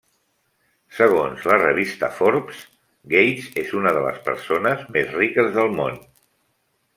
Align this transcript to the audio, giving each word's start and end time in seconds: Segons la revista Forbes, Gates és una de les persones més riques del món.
Segons 0.99 1.43
la 1.51 1.57
revista 1.59 2.09
Forbes, 2.19 2.63
Gates 3.13 3.51
és 3.65 3.75
una 3.81 3.93
de 3.99 4.03
les 4.07 4.19
persones 4.31 4.83
més 4.97 5.13
riques 5.21 5.53
del 5.59 5.71
món. 5.83 6.01